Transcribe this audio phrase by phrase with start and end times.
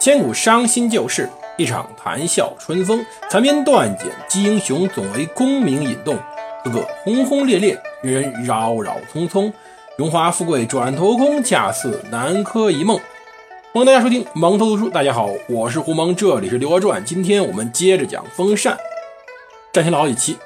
[0.00, 1.28] 千古伤心旧事，
[1.58, 3.04] 一场谈笑春风。
[3.28, 6.16] 残篇断简击英雄，总为功名引动。
[6.64, 9.52] 个个轰轰烈烈，人人扰扰匆匆。
[9.98, 12.98] 荣华富贵转头空，恰似南柯一梦。
[13.74, 14.88] 欢迎大家收听蒙头读书。
[14.88, 17.02] 大家好，我是胡蒙，这里是《刘娥传》。
[17.04, 18.78] 今天我们接着讲风扇。
[19.70, 20.38] 暂停了好几期，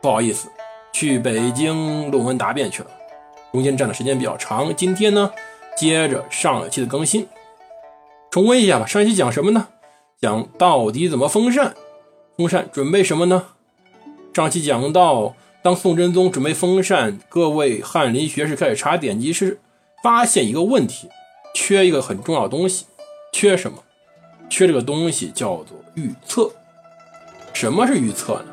[0.00, 0.48] 不好意思，
[0.94, 2.88] 去北京论文答辩去了，
[3.52, 4.74] 中间站的时间比较长。
[4.74, 5.30] 今天呢，
[5.76, 7.28] 接着上一期的更新。
[8.34, 9.68] 重温一下吧，上一期讲什么呢？
[10.20, 11.72] 讲到底怎么封禅？
[12.36, 13.44] 封禅准备什么呢？
[14.32, 19.60] 上期讲到，当宋真宗准备封禅，各位翰林学士开始查典籍时，
[20.02, 21.08] 发现一个问题，
[21.54, 22.86] 缺一个很重要的东西。
[23.32, 23.78] 缺什么？
[24.50, 26.50] 缺这个东西叫做预测。
[27.52, 28.46] 什么是预测呢？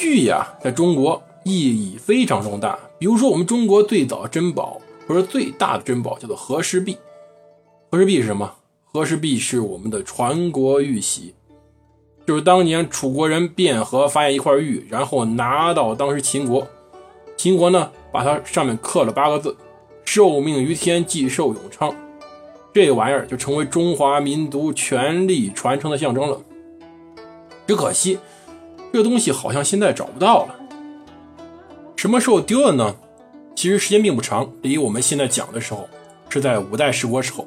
[0.00, 2.76] 御呀，在中国意义非常重大。
[2.98, 6.98] 比如说，我们中国最早的珍宝，或者最大的珍宝，叫做和氏璧。
[7.88, 8.52] 和氏璧是什么？
[8.96, 11.34] 和氏璧是我们的传国玉玺，
[12.26, 16.66] 就是当年楚国人卞和发现一块玉，然后拿到当时秦国，
[17.36, 19.54] 秦国呢把它上面刻了八个字
[20.06, 21.94] ：“受命于天，既寿永昌。”
[22.72, 26.40] 这玩意儿就成为中华民族权力传承的象征了。
[27.66, 28.18] 只可惜，
[28.94, 30.54] 这东西好像现在找不到了。
[31.96, 32.96] 什么时候丢了呢？
[33.54, 35.86] 其实时间并不长，离我们现在讲的时候
[36.30, 37.46] 是在五代十国时候。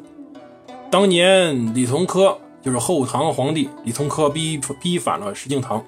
[0.92, 5.84] 当年李从珂就是后唐皇帝李从珂逼逼反了石敬瑭，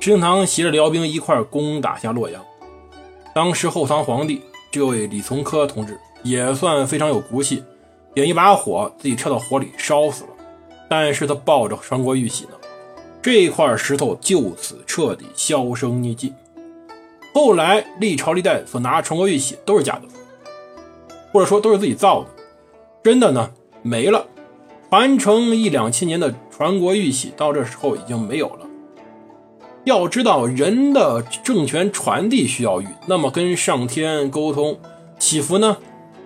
[0.00, 2.42] 石敬瑭携着辽兵一块攻打下洛阳。
[3.34, 7.62] 当时后唐皇帝这位李从珂同志也算非常有骨气，
[8.14, 10.30] 点一把火自己跳到火里烧死了。
[10.88, 12.52] 但是他抱着传国玉玺呢，
[13.20, 16.32] 这块石头就此彻底销声匿迹。
[17.34, 20.02] 后来历朝历代所拿的传国玉玺都是假的，
[21.30, 22.30] 或者说都是自己造的，
[23.02, 23.50] 真的呢？
[23.86, 24.26] 没了，
[24.88, 28.66] 传承一两千年的传国玉玺，到这时候已经没有了。
[29.84, 34.78] 要知道，人的政权传递需要玉，那么跟上天沟通
[35.18, 35.76] 祈福呢，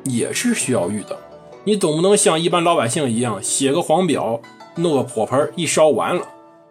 [0.04, 1.18] 也是需要玉的。
[1.64, 4.40] 你总不能像一般老百姓一样，写个黄表，
[4.76, 6.22] 弄个火盆一烧完了，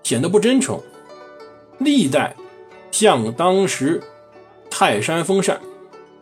[0.03, 0.79] 显得不真诚。
[1.79, 2.33] 历代
[2.91, 4.01] 像当时
[4.69, 5.59] 泰山封禅，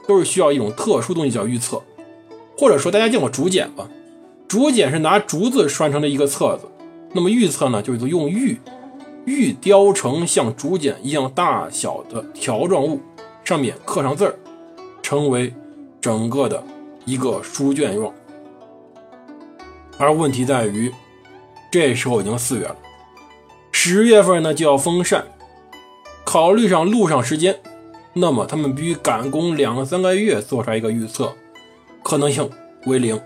[0.08, 1.84] 都是需要一种特殊东西叫玉册，
[2.58, 3.88] 或者说大家见过竹简吧？
[4.48, 6.68] 竹简是拿竹子拴成的一个册子，
[7.14, 8.60] 那么玉册呢，就是用玉
[9.26, 13.02] 玉雕成像竹简一样大小的条状物，
[13.44, 14.36] 上面刻上字儿，
[15.02, 15.54] 成为
[16.00, 16.64] 整个的
[17.06, 18.14] 一个书卷状。
[19.98, 20.94] 而问题在于，
[21.72, 22.76] 这时候已经四月了，
[23.72, 25.26] 十月份呢就要封禅，
[26.24, 27.60] 考虑上路上时间，
[28.14, 31.34] 那么他们必须赶工两三个月做出来一个预测，
[32.04, 32.50] 可能性
[32.86, 33.20] 为零。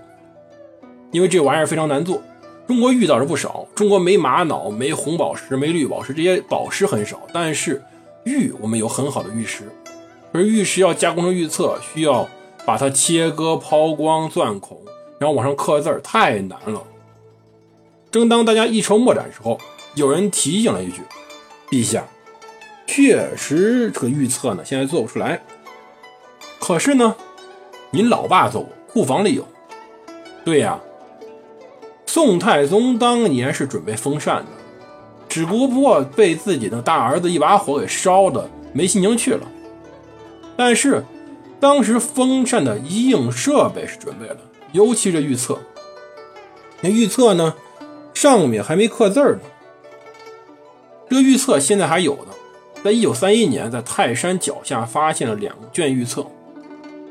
[1.11, 2.21] 因为这玩意儿非常难做，
[2.67, 7.19] 中国玉倒是不少，中国没玛瑙、没红宝石、没绿宝石，这些宝石很少。
[7.33, 7.81] 但是
[8.25, 9.63] 玉我们有很好的玉石，
[10.31, 12.29] 而玉石要加工成玉册，需要
[12.65, 14.79] 把它切割、抛光、钻孔，
[15.19, 16.83] 然后往上刻字儿，太难了。
[18.11, 19.59] 正当大家一筹莫展时候，
[19.95, 21.01] 有人提醒了一句
[21.71, 22.05] ：“陛下，
[22.85, 25.41] 确实这个玉册呢，现在做不出来。
[26.59, 27.15] 可是呢，
[27.89, 29.43] 您老爸做过，库房里有。
[30.45, 30.79] 对呀。”
[32.11, 34.51] 宋太宗当年是准备封禅的，
[35.27, 39.47] 只不过被自己的大儿子一把火给烧的没心情去了。
[40.57, 41.05] 但是
[41.59, 44.37] 当时封禅的一应设备是准备了，
[44.71, 45.59] 尤其这预测。
[46.81, 47.53] 那预测呢，
[48.15, 49.39] 上面还没刻字呢。
[51.11, 52.33] 这预测现在还有呢，
[52.83, 56.25] 在一九三一年，在泰山脚下发现了两卷预测，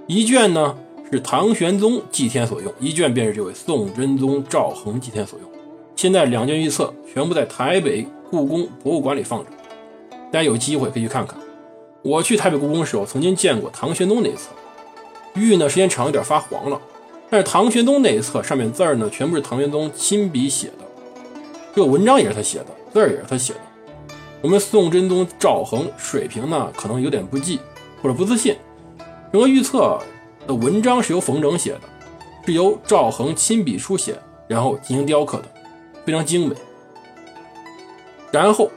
[0.09, 0.77] 一卷呢。
[1.11, 5.49] 是唐玄宗祭天所用，一卷便是这位宋真宗赵恒祭天所用。
[5.97, 9.47] 现在两卷御册全部在台北故宫博物馆里放着，
[10.31, 11.39] 大家有机会可以去看看。
[12.03, 14.51] 我去台北故宫的时候，曾经见过唐玄宗那一册，
[15.35, 16.79] 玉呢时间长有点发黄了，
[17.31, 20.85] 但是唐玄宗那一册上面字呢全部是唐玄宗亲笔写的，
[21.75, 23.61] 这个文章也是他写的，字也是他写的。
[24.43, 27.59] 我们宋真宗赵恒水平呢可能有点不济
[28.03, 28.55] 或者不自信，
[29.33, 29.99] 整个御册。
[30.49, 31.81] 的文章是由冯整写的，
[32.47, 34.19] 是由赵恒亲笔书写，
[34.49, 35.45] 然后进行雕刻的，
[36.07, 36.57] 非常精美。
[38.33, 38.71] 然后，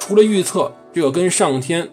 [0.00, 1.88] 除了预测这个跟上天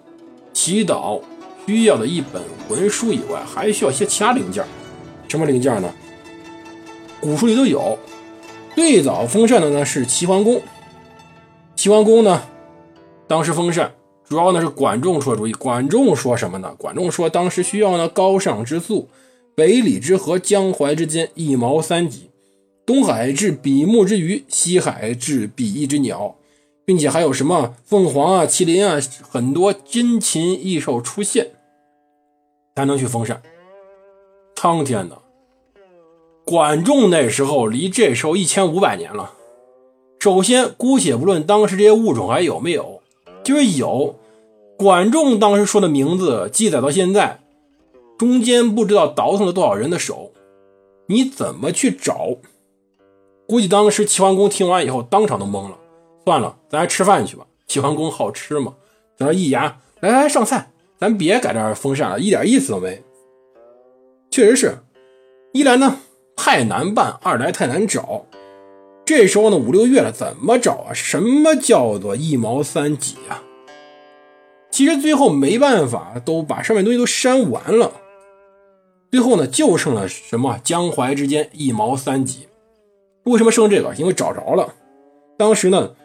[0.52, 1.22] 祈祷
[1.68, 4.66] 需要的一本文书以外，还需要一些其他零件。
[5.28, 5.94] 什么零件呢？
[7.22, 8.00] 古书里都有。
[8.76, 10.60] 最早封禅的呢是齐桓公。
[11.76, 12.42] 齐桓公呢，
[13.28, 13.92] 当时封禅。
[14.28, 15.54] 主要呢是管仲出主意。
[15.54, 16.76] 管仲说什么呢？
[16.78, 19.08] 管仲说，当时需要呢高尚之粟，
[19.56, 22.30] 北里之河，江淮之间，一毛三几，
[22.86, 26.36] 东海至比目之鱼，西海至比翼之鸟，
[26.86, 31.52] 并且还有什么凤凰啊、麒麟啊，很多珍禽异兽出现，
[32.76, 33.42] 才能去封禅。
[34.56, 35.16] 苍天呐！
[36.44, 39.34] 管仲那时候离这时候一千五百年了。
[40.20, 42.97] 首先，姑且不论当时这些物种还有没有，
[43.48, 44.14] 就是有，
[44.78, 47.40] 管仲当时说的名字记载到现在，
[48.18, 50.34] 中间不知道倒腾了多少人的手，
[51.06, 52.36] 你怎么去找？
[53.48, 55.78] 估计当时齐桓公听完以后当场都懵了。
[56.26, 57.48] 算了，咱还吃饭去吧。
[57.68, 58.74] 齐桓公好吃嘛，
[59.18, 63.02] 在那一牙，来来上菜，咱别在这儿封禅了，一点意思都没。
[64.30, 64.78] 确实是
[65.54, 66.00] 一来呢
[66.36, 68.26] 太难办，二来太难找。
[69.08, 70.94] 这时候呢，五六月了，怎么找啊？
[70.94, 73.42] 什么叫做一毛三几啊？
[74.70, 77.94] 其实最后没办法，都把上面东西都删完了。
[79.10, 82.50] 最后呢，就剩了什么江淮之间一毛三几。
[83.24, 83.96] 为什么剩这个？
[83.96, 84.76] 因为找着了。
[85.38, 85.96] 当时呢，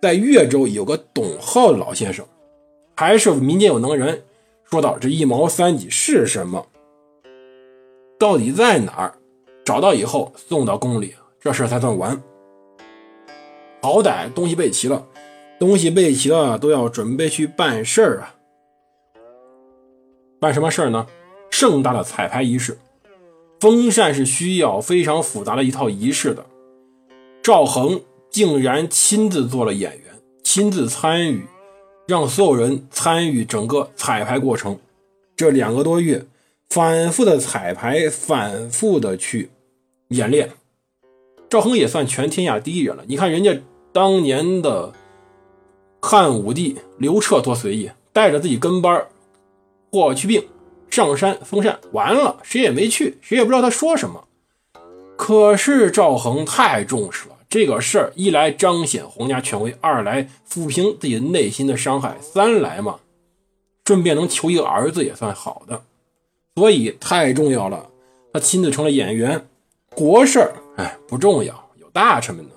[0.00, 2.24] 在越州有个董浩老先生，
[2.94, 4.22] 还是民间有能人，
[4.70, 6.64] 说到这一毛三几是什么，
[8.20, 9.14] 到底在哪儿？
[9.64, 12.22] 找到以后送到宫里，这事才算完。
[13.86, 15.06] 好歹东西备齐了，
[15.60, 18.34] 东西备齐了都要准备去办事儿啊！
[20.40, 21.06] 办什么事儿呢？
[21.50, 22.76] 盛大的彩排仪式。
[23.60, 26.44] 封禅是需要非常复杂的一套仪式的。
[27.44, 31.46] 赵恒竟然亲自做了演员，亲自参与，
[32.08, 34.76] 让所有人参与整个彩排过程。
[35.36, 36.26] 这两个多月，
[36.70, 39.50] 反复的彩排，反复的去
[40.08, 40.50] 演练。
[41.48, 43.04] 赵恒也算全天下第一人了。
[43.06, 43.56] 你看人家。
[43.96, 44.92] 当年的
[46.02, 49.06] 汉武帝刘彻多随意，带着自己跟班
[49.90, 50.46] 霍去病
[50.90, 54.24] 上山封禅，完了谁也没去，谁也不知道他说什么。
[55.16, 63.00] 可是赵恒太重视了这个事儿，一来彰显皇家权威，二来抚平自己内心的伤害，三来嘛，
[63.86, 65.82] 顺便能求一个儿子也算好的，
[66.54, 67.88] 所以太重要了。
[68.34, 69.48] 他亲自成了演员，
[69.94, 72.50] 国事儿哎不重要，有大臣们呢。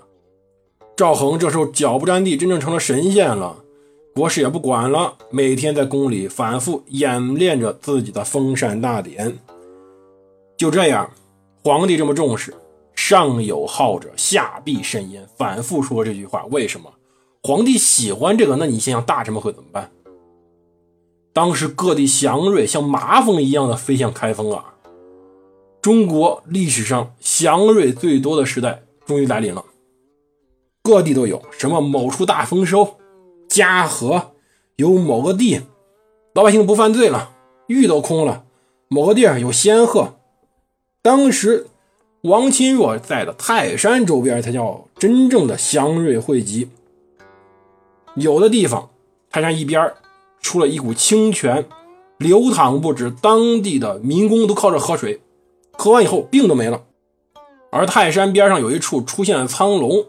[1.00, 3.56] 赵恒这时候脚不沾地，真正成了神仙了，
[4.14, 9.38] 国事也不管了，每天在宫里反复演练着自己的封禅大典。
[10.58, 11.10] 就这样，
[11.64, 12.54] 皇帝这么重视，
[12.94, 16.44] 上有好者，下必甚焉，反复说这句话。
[16.52, 16.92] 为什么？
[17.44, 19.90] 皇帝喜欢这个，那你想想大臣们会怎么办？
[21.32, 24.74] 当时各地祥瑞像麻风一样的飞向开封啊！
[25.82, 29.64] 中国历史上祥瑞最多的时代终于来临了。
[30.90, 32.96] 各地都有什么某处大丰收，
[33.48, 34.32] 嘉禾，
[34.78, 35.62] 有某个地
[36.34, 37.30] 老百姓不犯罪了，
[37.68, 38.44] 玉都空了，
[38.88, 40.16] 某个地儿有仙鹤。
[41.04, 41.68] 当时
[42.22, 46.70] 王钦若在的泰山周边才叫真正的祥瑞汇集。
[48.16, 48.90] 有的地方
[49.30, 49.94] 泰山一边
[50.42, 51.68] 出了一股清泉，
[52.18, 55.22] 流淌不止，当地的民工都靠着喝水，
[55.74, 56.82] 喝完以后病都没了。
[57.70, 60.04] 而泰山边上有一处出现了苍龙。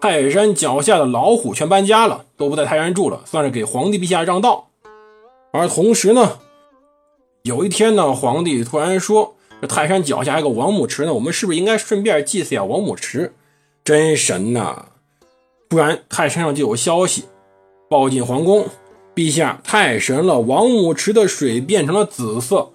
[0.00, 4.68] 泰山脚下的老虎全搬家了，都不在泰山住了，算是给皇帝陛下让道。
[5.50, 6.38] 而同时呢，
[7.42, 13.34] 有一天呢，皇帝突然说：“这泰山脚下还有个王母池呢，我们是不是应该顺便祭祀下王母池？”
[13.82, 14.86] 真神呐！
[15.68, 17.24] 突然泰山上就有消息
[17.88, 18.66] 报进皇宫
[19.16, 20.38] ：“陛下，太神了！
[20.40, 22.70] 王母池的水变成了紫色，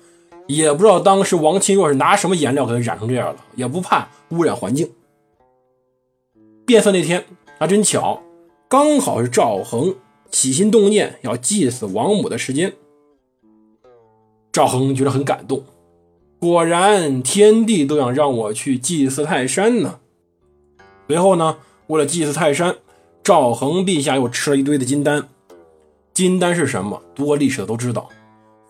[0.48, 4.92] 也不知道当时王钦若是拿什么颜料给它染成这样了，也不怕污染环境。”
[6.66, 7.26] 变色那天
[7.60, 8.22] 还真巧，
[8.70, 9.96] 刚好是赵恒
[10.32, 12.74] 起心动念要祭祀王母的时间。
[14.52, 15.64] 赵恒觉得很感动，
[16.40, 20.00] 果然天地都想让我去祭祀泰山呢。
[21.08, 22.78] 随后呢，为了祭祀泰山，
[23.24, 25.28] 赵恒陛下又吃了一堆的金丹。
[26.14, 27.02] 金丹是什么？
[27.14, 28.08] 读过历史的都知道，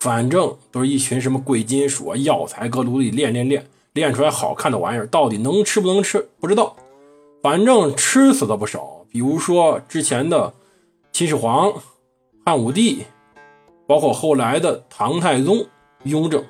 [0.00, 6.74] 反正都是一群什么贵金属啊、药材，搁炉里炼炼炼，炼出来好看的玩意儿，到底能吃不能吃，不知道。
[7.44, 10.54] 反正吃死的不少，比如说之前的
[11.12, 11.74] 秦始皇、
[12.42, 13.04] 汉武帝，
[13.86, 15.66] 包括后来的唐太宗
[16.04, 16.42] 雍正，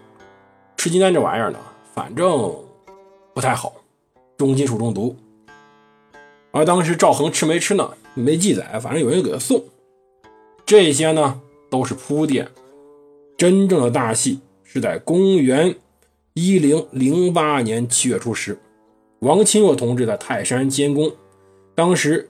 [0.77, 1.59] 吃金丹这玩意儿呢，
[1.93, 2.55] 反正
[3.35, 3.73] 不太好，
[4.39, 5.17] 重金属中毒。
[6.53, 7.91] 而当时赵恒吃没吃呢？
[8.15, 9.65] 没记载，反正有人给他送。
[10.65, 12.49] 这些呢都是铺垫，
[13.37, 15.75] 真正的大戏是在公元
[16.35, 18.57] 一零零八年七月初十。
[19.25, 21.11] 王钦若同志在泰山监工，
[21.75, 22.28] 当时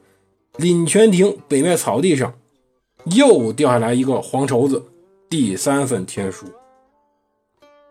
[0.59, 2.33] 凛泉亭北面草地上
[3.07, 4.81] 又掉下来一个黄绸子，
[5.29, 6.47] 第三份天书，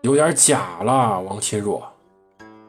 [0.00, 1.20] 有点假了。
[1.20, 1.86] 王钦若，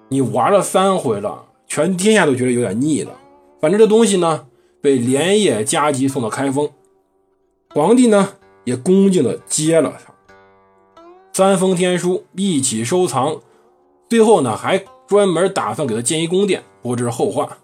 [0.09, 3.13] 你玩了三回了，全天下都觉得有点腻了。
[3.61, 4.45] 反正这东西呢，
[4.81, 6.69] 被连夜加急送到开封，
[7.73, 8.33] 皇帝呢
[8.65, 10.13] 也恭敬的接了上，
[11.31, 13.39] 三封天书一起收藏，
[14.09, 17.57] 最后呢还专门打算给他建一宫殿，不知后话。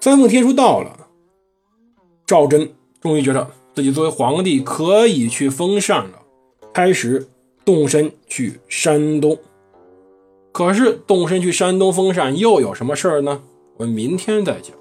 [0.00, 1.06] 三凤天书到了，
[2.26, 6.22] 赵祯终于觉得自己作为皇帝可以去封禅了，
[6.72, 7.28] 开始
[7.64, 9.38] 动身去山东。
[10.52, 13.42] 可是动身去山东封禅又有什么事儿呢？
[13.76, 14.74] 我们明天再讲。